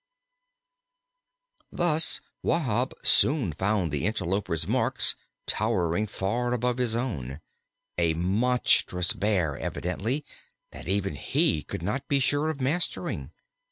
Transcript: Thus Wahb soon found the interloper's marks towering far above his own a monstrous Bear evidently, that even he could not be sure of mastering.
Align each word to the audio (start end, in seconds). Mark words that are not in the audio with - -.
Thus 1.71 2.21
Wahb 2.41 2.95
soon 3.03 3.53
found 3.53 3.91
the 3.91 4.05
interloper's 4.07 4.67
marks 4.67 5.15
towering 5.45 6.07
far 6.07 6.53
above 6.53 6.79
his 6.79 6.95
own 6.95 7.39
a 7.99 8.15
monstrous 8.15 9.13
Bear 9.13 9.59
evidently, 9.59 10.25
that 10.71 10.87
even 10.87 11.13
he 11.13 11.61
could 11.61 11.83
not 11.83 12.07
be 12.07 12.19
sure 12.19 12.49
of 12.49 12.59
mastering. 12.59 13.29